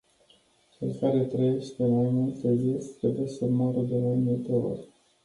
[0.77, 4.79] Cel care trăiește mai multe vieți trebuie să moară de mai multe ori.